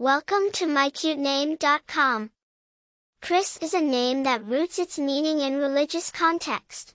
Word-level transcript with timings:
Welcome 0.00 0.50
to 0.52 0.64
mycutename.com. 0.64 2.30
Kris 3.20 3.58
is 3.58 3.74
a 3.74 3.82
name 3.82 4.22
that 4.22 4.42
roots 4.42 4.78
its 4.78 4.98
meaning 4.98 5.40
in 5.40 5.58
religious 5.58 6.10
context. 6.10 6.94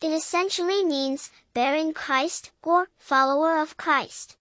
It 0.00 0.12
essentially 0.12 0.82
means 0.82 1.30
bearing 1.52 1.92
Christ 1.92 2.52
or 2.62 2.88
follower 2.96 3.58
of 3.58 3.76
Christ. 3.76 4.38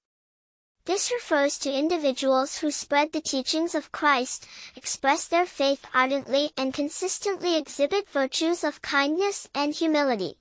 This 0.85 1.11
refers 1.11 1.57
to 1.57 1.77
individuals 1.77 2.59
who 2.59 2.71
spread 2.71 3.11
the 3.11 3.19
teachings 3.19 3.75
of 3.75 3.91
Christ, 3.91 4.47
express 4.77 5.27
their 5.27 5.45
faith 5.45 5.85
ardently 5.93 6.51
and 6.55 6.73
consistently 6.73 7.57
exhibit 7.57 8.09
virtues 8.09 8.63
of 8.63 8.81
kindness 8.81 9.49
and 9.53 9.73
humility. 9.73 10.37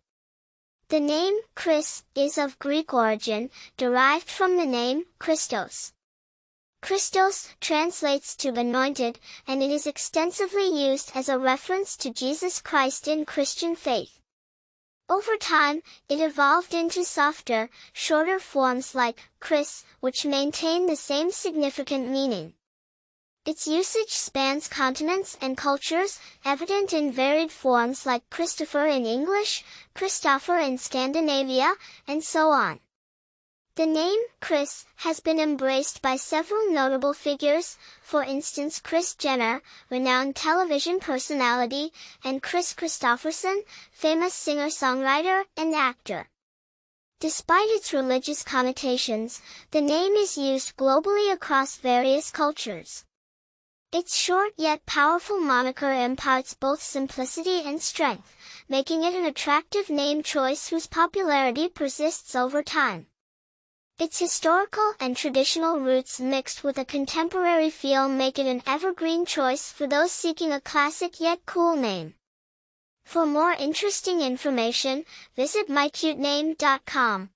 The 0.88 1.00
name 1.00 1.34
Kris 1.56 2.04
is 2.14 2.38
of 2.38 2.60
Greek 2.60 2.94
origin, 2.94 3.50
derived 3.76 4.28
from 4.28 4.56
the 4.56 4.66
name 4.66 5.06
Christos. 5.18 5.94
Christos 6.84 7.48
translates 7.62 8.36
to 8.36 8.50
anointed, 8.50 9.18
and 9.46 9.62
it 9.62 9.70
is 9.70 9.86
extensively 9.86 10.68
used 10.68 11.12
as 11.14 11.30
a 11.30 11.38
reference 11.38 11.96
to 11.96 12.12
Jesus 12.12 12.60
Christ 12.60 13.08
in 13.08 13.24
Christian 13.24 13.74
faith. 13.74 14.20
Over 15.08 15.38
time, 15.38 15.80
it 16.10 16.20
evolved 16.20 16.74
into 16.74 17.02
softer, 17.02 17.70
shorter 17.94 18.38
forms 18.38 18.94
like 18.94 19.30
Kris, 19.40 19.86
which 20.00 20.26
maintain 20.26 20.84
the 20.84 20.94
same 20.94 21.30
significant 21.30 22.10
meaning. 22.10 22.52
Its 23.46 23.66
usage 23.66 24.10
spans 24.10 24.68
continents 24.68 25.38
and 25.40 25.56
cultures, 25.56 26.20
evident 26.44 26.92
in 26.92 27.10
varied 27.10 27.50
forms 27.50 28.04
like 28.04 28.28
Christopher 28.28 28.84
in 28.84 29.06
English, 29.06 29.64
Kristoffer 29.94 30.62
in 30.62 30.76
Scandinavia, 30.76 31.76
and 32.06 32.22
so 32.22 32.50
on. 32.50 32.80
The 33.76 33.86
name, 33.86 34.20
Kris, 34.40 34.86
has 34.98 35.18
been 35.18 35.40
embraced 35.40 36.00
by 36.00 36.14
several 36.14 36.70
notable 36.70 37.12
figures, 37.12 37.76
for 38.00 38.22
instance 38.22 38.78
Kris 38.78 39.16
Jenner, 39.16 39.62
renowned 39.90 40.36
television 40.36 41.00
personality, 41.00 41.92
and 42.22 42.40
Kris 42.40 42.72
Kristofferson, 42.72 43.62
famous 43.90 44.32
singer-songwriter 44.32 45.46
and 45.56 45.74
actor. 45.74 46.28
Despite 47.18 47.68
its 47.70 47.92
religious 47.92 48.44
connotations, 48.44 49.42
the 49.72 49.80
name 49.80 50.12
is 50.12 50.38
used 50.38 50.76
globally 50.76 51.32
across 51.32 51.76
various 51.76 52.30
cultures. 52.30 53.04
Its 53.90 54.16
short 54.16 54.52
yet 54.56 54.86
powerful 54.86 55.40
moniker 55.40 55.92
imparts 55.92 56.54
both 56.54 56.80
simplicity 56.80 57.62
and 57.64 57.82
strength, 57.82 58.36
making 58.68 59.02
it 59.02 59.14
an 59.14 59.24
attractive 59.24 59.90
name 59.90 60.22
choice 60.22 60.68
whose 60.68 60.86
popularity 60.86 61.68
persists 61.68 62.36
over 62.36 62.62
time. 62.62 63.08
Its 63.96 64.18
historical 64.18 64.94
and 64.98 65.16
traditional 65.16 65.78
roots 65.78 66.18
mixed 66.18 66.64
with 66.64 66.78
a 66.78 66.84
contemporary 66.84 67.70
feel 67.70 68.08
make 68.08 68.40
it 68.40 68.46
an 68.46 68.60
evergreen 68.66 69.24
choice 69.24 69.70
for 69.70 69.86
those 69.86 70.10
seeking 70.10 70.52
a 70.52 70.60
classic 70.60 71.20
yet 71.20 71.38
cool 71.46 71.76
name. 71.76 72.14
For 73.04 73.24
more 73.24 73.52
interesting 73.52 74.20
information, 74.20 75.04
visit 75.36 75.68
mycutename.com. 75.68 77.30